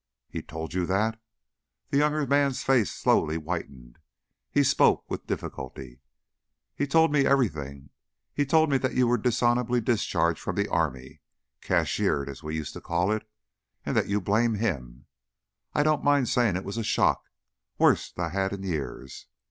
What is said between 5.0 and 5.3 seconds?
with